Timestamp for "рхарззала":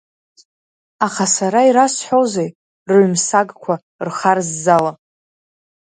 4.05-4.91